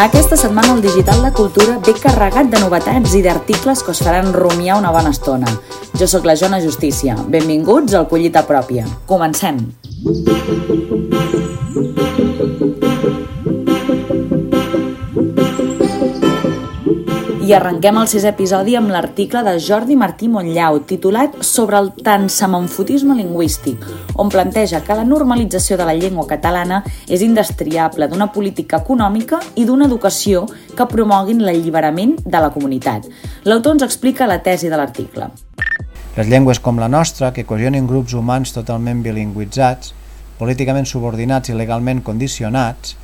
[0.00, 4.32] Aquesta setmana el Digital de Cultura ve carregat de novetats i d'articles que us faran
[4.32, 5.52] rumiar una bona estona.
[6.00, 7.18] Jo sóc la Jona Justícia.
[7.28, 8.88] Benvinguts al Collita Pròpia.
[9.04, 9.60] Comencem!
[17.50, 23.16] I arrenquem el sisè episodi amb l'article de Jordi Martí Montllau, titulat Sobre el tansamanfotisme
[23.18, 23.82] lingüístic,
[24.14, 26.76] on planteja que la normalització de la llengua catalana
[27.08, 30.44] és indestriable d'una política econòmica i d'una educació
[30.78, 33.08] que promoguin l'alliberament de la comunitat.
[33.42, 35.26] L'autor ens explica la tesi de l'article.
[36.20, 39.90] Les llengües com la nostra, que cohesionen grups humans totalment bilingüitzats,
[40.38, 42.94] políticament subordinats i legalment condicionats,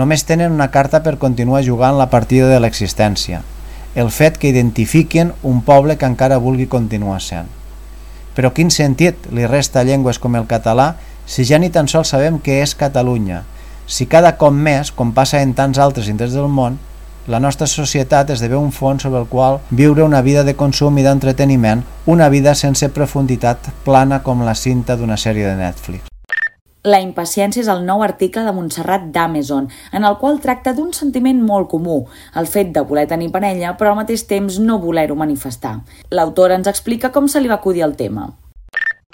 [0.00, 3.42] només tenen una carta per continuar jugant la partida de l'existència,
[3.96, 7.48] el fet que identifiquen un poble que encara vulgui continuar sent.
[8.36, 10.92] Però quin sentit li resta a llengües com el català
[11.26, 13.42] si ja ni tan sols sabem què és Catalunya,
[13.86, 16.78] si cada cop més, com passa en tants altres indrets del món,
[17.26, 21.06] la nostra societat esdevé un fons sobre el qual viure una vida de consum i
[21.06, 26.15] d'entreteniment, una vida sense profunditat plana com la cinta d'una sèrie de Netflix.
[26.86, 31.40] La impaciència és el nou article de Montserrat d'Amazon, en el qual tracta d'un sentiment
[31.42, 31.96] molt comú,
[32.38, 35.80] el fet de voler tenir parella, però al mateix temps no voler-ho manifestar.
[36.14, 38.28] L'autora ens explica com se li va acudir el tema.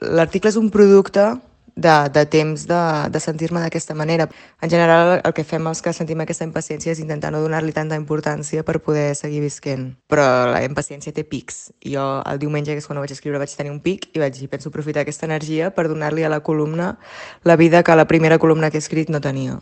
[0.03, 1.31] L'article és un producte
[1.75, 4.29] de, de temps de, de sentir-me d'aquesta manera.
[4.61, 7.99] En general, el que fem els que sentim aquesta impaciència és intentar no donar-li tanta
[7.99, 9.93] importància per poder seguir visquent.
[10.13, 11.73] Però la impaciència té pics.
[11.87, 14.37] Jo el diumenge, que és quan ho vaig escriure, vaig tenir un pic i vaig
[14.39, 16.97] dir, penso aprofitar aquesta energia per donar-li a la columna
[17.45, 19.61] la vida que la primera columna que he escrit no tenia.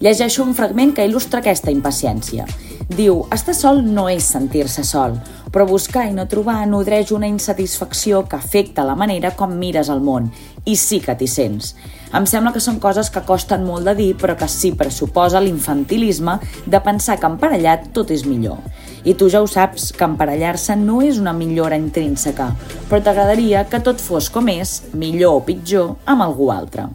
[0.00, 2.46] Llegeixo un fragment que il·lustra aquesta impaciència.
[2.88, 5.18] Diu, estar sol no és sentir-se sol,
[5.52, 10.00] però buscar i no trobar nodreix una insatisfacció que afecta la manera com mires el
[10.00, 10.30] món,
[10.64, 11.74] i sí que t'hi sents.
[12.16, 16.38] Em sembla que són coses que costen molt de dir, però que sí pressuposa l'infantilisme
[16.64, 18.56] de pensar que emparellat tot és millor.
[19.04, 22.54] I tu ja ho saps, que emparellar-se no és una millora intrínseca,
[22.88, 26.88] però t'agradaria que tot fos com és, millor o pitjor, amb algú altre.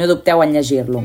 [0.00, 1.04] No dubteu en llegir-lo.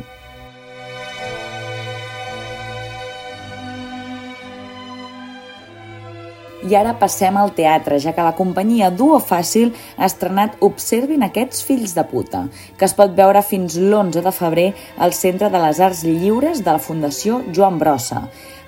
[6.72, 11.66] I ara passem al teatre, ja que la companyia Duo Fàcil ha estrenat Observin aquests
[11.68, 12.46] fills de puta,
[12.80, 16.72] que es pot veure fins l'11 de febrer al Centre de les Arts Lliures de
[16.72, 18.22] la Fundació Joan Brossa.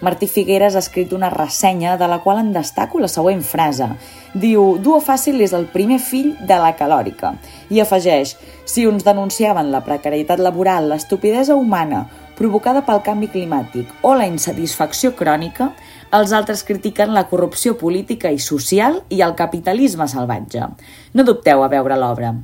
[0.03, 3.87] Martí Figueres ha escrit una ressenya de la qual en destaco la següent frase.
[4.35, 7.37] Diu, Duo Fàcil és el primer fill de la calòrica.
[7.71, 8.35] I afegeix,
[8.67, 12.03] si uns denunciaven la precarietat laboral, l'estupidesa humana,
[12.35, 15.71] provocada pel canvi climàtic o la insatisfacció crònica,
[16.13, 20.67] els altres critiquen la corrupció política i social i el capitalisme salvatge.
[21.13, 22.35] No dubteu a veure l'obra.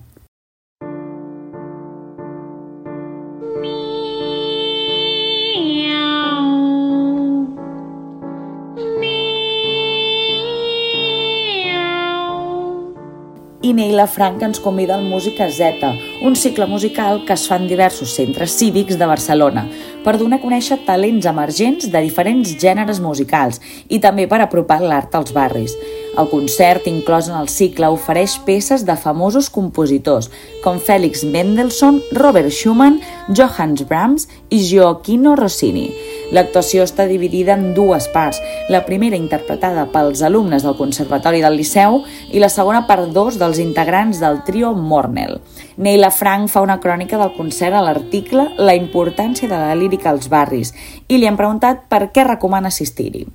[13.79, 15.87] I Neila Frank ens convida al Música Z,
[16.21, 19.63] un cicle musical que es fa en diversos centres cívics de Barcelona
[20.03, 25.15] per donar a conèixer talents emergents de diferents gèneres musicals i també per apropar l'art
[25.15, 25.77] als barris.
[26.19, 30.27] El concert, inclòs en el cicle, ofereix peces de famosos compositors
[30.63, 35.87] com Félix Mendelssohn, Robert Schumann, Johannes Brahms i Gioacchino Rossini.
[36.31, 38.37] L'actuació està dividida en dues parts,
[38.69, 43.57] la primera interpretada pels alumnes del Conservatori del Liceu i la segona per dos dels
[43.63, 45.39] integrants del trio Mornell.
[45.77, 50.29] Neila Frank fa una crònica del concert a l'article La importància de la lírica als
[50.29, 50.73] barris
[51.07, 53.25] i li han preguntat per què recomana assistir-hi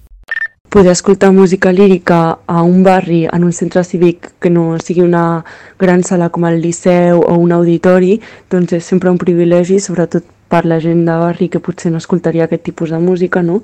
[0.75, 5.45] poder escoltar música lírica a un barri, en un centre cívic que no sigui una
[5.79, 8.17] gran sala com el Liceu o un auditori,
[8.51, 12.45] doncs és sempre un privilegi, sobretot per la gent de barri que potser no escoltaria
[12.49, 13.63] aquest tipus de música, no?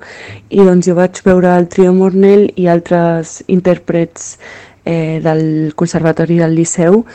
[0.49, 4.37] I doncs jo vaig veure el Trio Mornell i altres intèrprets
[4.85, 7.05] eh, del Conservatori del Liceu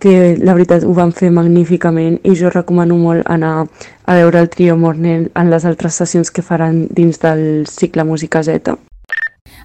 [0.00, 3.66] que la veritat ho van fer magníficament i jo recomano molt anar
[4.08, 8.42] a veure el Trio Mornell en les altres sessions que faran dins del cicle Música
[8.42, 8.78] Z.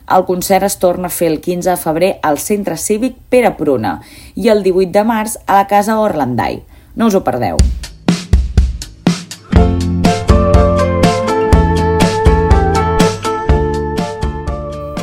[0.06, 4.01] El concert es torna a fer el 15 de febrer al Centre Cívic Pere Pruna
[4.36, 6.62] i el 18 de març a la Casa Orlandai.
[6.96, 7.58] No us ho perdeu.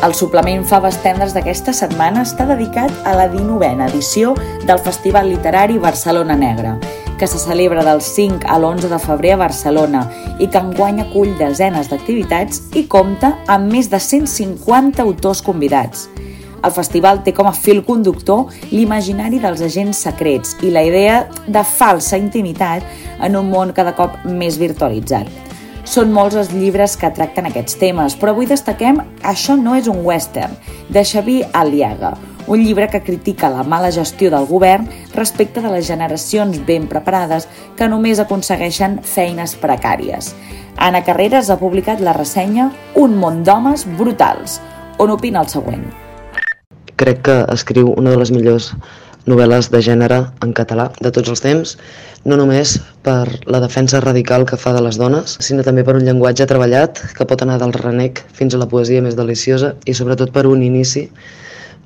[0.02, 4.32] El suplement Faves Tendres d'aquesta setmana està dedicat a la 19a edició
[4.66, 6.72] del Festival Literari Barcelona Negra,
[7.20, 10.00] que se celebra del 5 a l'11 de febrer a Barcelona
[10.43, 16.08] i que enguany acull desenes d'activitats i compta amb més de 150 autors convidats.
[16.66, 21.62] El festival té com a fil conductor l'imaginari dels agents secrets i la idea de
[21.62, 22.82] falsa intimitat
[23.22, 25.41] en un món cada cop més virtualitzat.
[25.92, 29.98] Són molts els llibres que tracten aquests temes, però avui destaquem Això no és un
[30.06, 30.54] western,
[30.88, 32.14] de Xavier Aliaga,
[32.46, 37.44] un llibre que critica la mala gestió del govern respecte de les generacions ben preparades
[37.76, 40.32] que només aconsegueixen feines precàries.
[40.80, 44.62] Anna Carreras ha publicat la ressenya Un món d'homes brutals,
[44.96, 45.84] on opina el següent.
[46.96, 48.72] Crec que escriu una de les millors
[49.28, 51.76] novel·les de gènere en català de tots els temps,
[52.24, 52.76] no només
[53.06, 57.02] per la defensa radical que fa de les dones, sinó també per un llenguatge treballat
[57.16, 60.62] que pot anar del renec fins a la poesia més deliciosa i sobretot per un
[60.62, 61.08] inici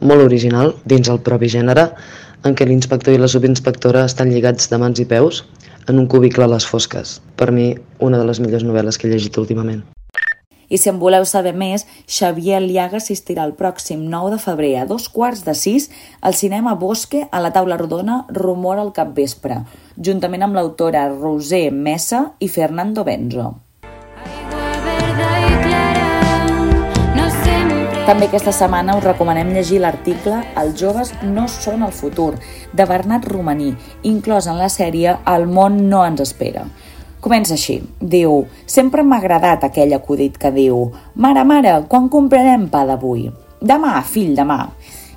[0.00, 1.90] molt original dins el propi gènere
[2.44, 5.44] en què l'inspector i la subinspectora estan lligats de mans i peus
[5.88, 7.20] en un cubicle a les fosques.
[7.36, 9.84] Per mi, una de les millors novel·les que he llegit últimament.
[10.68, 14.86] I si en voleu saber més, Xavier Liaga assistirà el pròxim 9 de febrer a
[14.86, 15.90] dos quarts de sis
[16.20, 19.62] al cinema Bosque a la taula rodona Rumor al capvespre,
[19.96, 23.54] juntament amb l'autora Roser Messa i Fernando Benzo.
[28.06, 32.36] També aquesta setmana us recomanem llegir l'article Els joves no són el futur,
[32.70, 33.72] de Bernat Romaní,
[34.06, 36.62] inclòs en la sèrie El món no ens espera.
[37.20, 37.80] Comença així.
[38.00, 43.30] Diu, sempre m'ha agradat aquell acudit que diu Mare, mare, quan comprarem pa d'avui?
[43.60, 44.60] Demà, fill, demà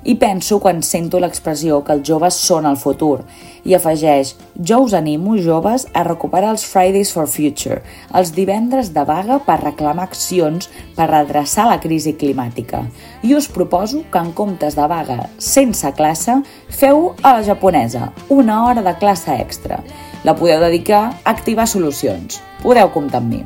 [0.02, 3.20] i penso quan sento l'expressió que els joves són el futur.
[3.68, 7.80] I afegeix, jo us animo, joves, a recuperar els Fridays for Future,
[8.16, 12.86] els divendres de vaga per reclamar accions per redreçar la crisi climàtica.
[13.22, 18.64] I us proposo que en comptes de vaga sense classe, feu a la japonesa, una
[18.66, 19.82] hora de classe extra.
[20.24, 22.42] La podeu dedicar a activar solucions.
[22.62, 23.42] Podeu comptar amb mi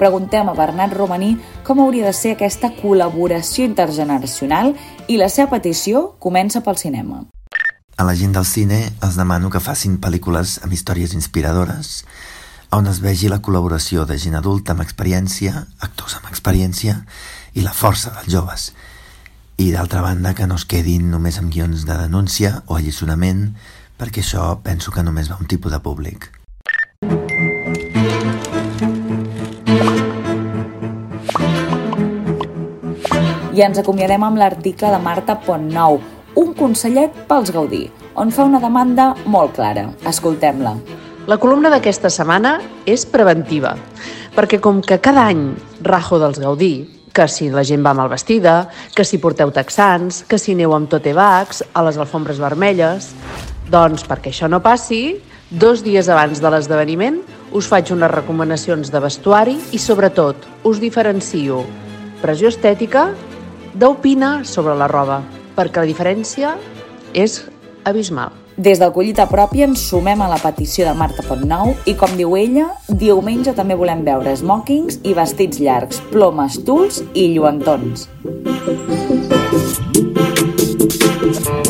[0.00, 4.72] preguntem a Bernat Romaní com hauria de ser aquesta col·laboració intergeneracional
[5.12, 7.26] i la seva petició comença pel cinema.
[8.00, 12.00] A la gent del cine els demano que facin pel·lícules amb històries inspiradores
[12.72, 17.02] on es vegi la col·laboració de gent adulta amb experiència, actors amb experiència
[17.52, 18.70] i la força dels joves.
[19.60, 23.50] I d'altra banda que no es quedin només amb guions de denúncia o alliçonament
[24.00, 26.30] perquè això penso que només va un tipus de públic.
[33.52, 35.98] I ens acomiadem amb l'article de Marta Pontnou,
[36.40, 37.82] un consellet pels Gaudí,
[38.16, 39.90] on fa una demanda molt clara.
[40.08, 40.72] Escoltem-la.
[41.28, 42.56] La columna d'aquesta setmana
[42.88, 43.74] és preventiva,
[44.32, 45.50] perquè com que cada any
[45.84, 46.72] rajo dels Gaudí,
[47.12, 50.88] que si la gent va mal vestida, que si porteu texans, que si aneu amb
[50.88, 53.12] tote bags a les alfombres vermelles...
[53.70, 55.20] Doncs perquè això no passi,
[55.50, 57.20] dos dies abans de l'esdeveniment
[57.54, 60.36] us faig unes recomanacions de vestuari i, sobretot,
[60.66, 61.64] us diferencio
[62.20, 63.08] pressió estètica
[63.74, 65.22] d'opinar sobre la roba,
[65.56, 66.56] perquè la diferència
[67.14, 67.40] és
[67.86, 68.34] abismal.
[68.60, 72.36] Des del Collita Pròpia ens sumem a la petició de Marta Pontnou i, com diu
[72.36, 78.08] ella, diumenge també volem veure smokings i vestits llargs, plomes, tuls i lluentons.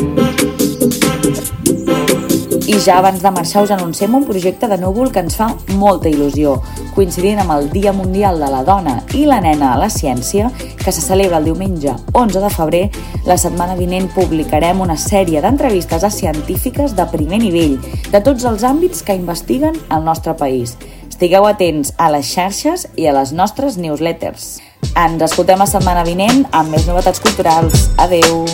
[2.85, 6.55] ja abans de marxar us anunciem un projecte de núvol que ens fa molta il·lusió,
[6.95, 10.49] coincidint amb el Dia Mundial de la Dona i la Nena a la Ciència,
[10.79, 12.81] que se celebra el diumenge 11 de febrer,
[13.27, 17.77] la setmana vinent publicarem una sèrie d'entrevistes a científiques de primer nivell,
[18.09, 20.77] de tots els àmbits que investiguen el nostre país.
[21.09, 24.55] Estigueu atents a les xarxes i a les nostres newsletters.
[24.97, 27.91] Ens escoltem la setmana vinent amb més novetats culturals.
[28.01, 28.47] Adeu!